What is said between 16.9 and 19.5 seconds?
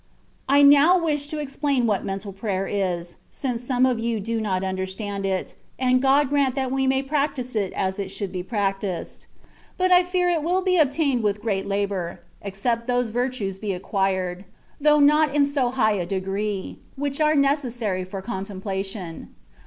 which are necessary for contemplation.